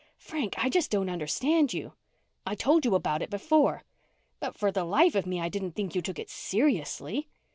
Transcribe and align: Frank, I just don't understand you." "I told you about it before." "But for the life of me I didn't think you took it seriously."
Frank, 0.17 0.55
I 0.57 0.67
just 0.67 0.89
don't 0.89 1.11
understand 1.11 1.73
you." 1.73 1.93
"I 2.43 2.55
told 2.55 2.85
you 2.85 2.95
about 2.95 3.21
it 3.21 3.29
before." 3.29 3.83
"But 4.39 4.57
for 4.57 4.71
the 4.71 4.83
life 4.83 5.13
of 5.13 5.27
me 5.27 5.39
I 5.39 5.47
didn't 5.47 5.73
think 5.73 5.93
you 5.93 6.01
took 6.01 6.17
it 6.17 6.31
seriously." 6.31 7.29